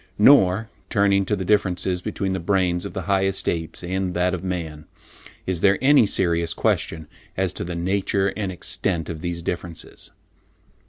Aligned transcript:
Nor, 0.17 0.71
turning 0.89 1.25
to 1.25 1.35
the 1.35 1.45
differences 1.45 2.01
between 2.01 2.33
the 2.33 2.39
brains 2.39 2.85
of 2.85 2.93
the 2.93 3.03
highest 3.03 3.47
apes 3.47 3.83
and 3.83 4.15
that 4.15 4.33
of 4.33 4.43
man, 4.43 4.85
is 5.45 5.61
there 5.61 5.77
any 5.79 6.07
serious 6.07 6.55
question 6.55 7.07
as 7.37 7.53
to 7.53 7.63
the 7.63 7.75
nature 7.75 8.33
and 8.35 8.51
extent 8.51 9.09
of 9.09 9.21
these 9.21 9.43
differences. 9.43 10.09